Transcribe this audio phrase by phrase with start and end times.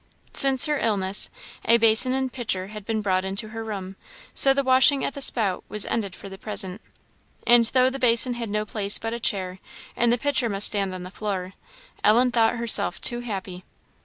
[0.33, 1.29] Since her illness,
[1.63, 3.97] a basin and pitcher had been brought into her room,
[4.33, 6.81] so the washing at the spout was ended for the present;
[7.45, 9.59] and, though the basin had no place but a chair,
[9.95, 11.53] and the pitcher must stand on the floor,
[12.03, 13.63] Ellen thought herself too happy.